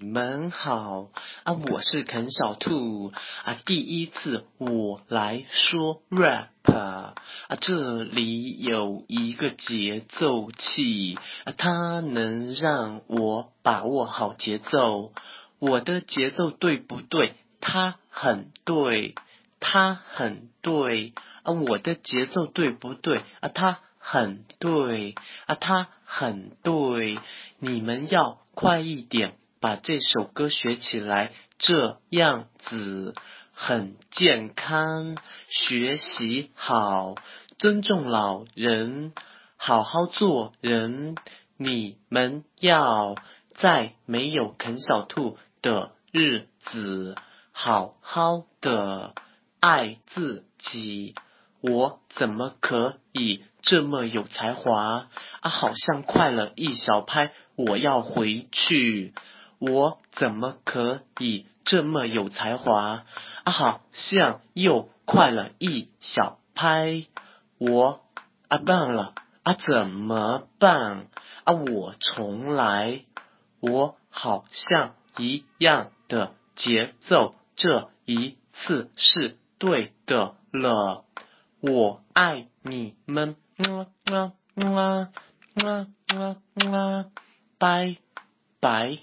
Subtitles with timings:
[0.00, 1.08] 你们好
[1.42, 3.10] 啊，我是肯小兔
[3.44, 7.14] 啊，第一次我来说 rap 啊，
[7.60, 15.12] 这里有一个节奏器啊，它能让我把握好节奏。
[15.58, 17.34] 我的节奏对不对？
[17.60, 19.16] 它很对，
[19.58, 21.12] 它很对
[21.42, 23.48] 啊，我的节奏对不对啊？
[23.52, 27.18] 它很对啊，它很对，
[27.58, 29.34] 你们要快一点。
[29.60, 33.14] 把这首歌学起来，这样子
[33.52, 35.16] 很健康。
[35.48, 37.14] 学习好，
[37.58, 39.12] 尊重老人，
[39.56, 41.16] 好好做人。
[41.56, 43.16] 你们要
[43.54, 47.16] 在没有啃小兔的日子，
[47.50, 49.14] 好好的
[49.58, 51.16] 爱自己。
[51.60, 55.08] 我怎么可以这么有才华
[55.40, 55.50] 啊？
[55.50, 59.12] 好像快了一小拍，我要回去。
[59.58, 63.04] 我怎么可以这么有才华
[63.44, 63.50] 啊？
[63.50, 67.06] 好像又快了一小拍，
[67.58, 68.00] 我
[68.48, 71.08] 啊棒了啊怎么办
[71.44, 71.52] 啊？
[71.52, 73.04] 我重来，
[73.60, 81.04] 我好像一样的节奏，这一次是对的了。
[81.60, 85.08] 我爱你们，么么么
[85.54, 87.10] 么么么，
[87.58, 87.96] 拜
[88.60, 88.98] 拜。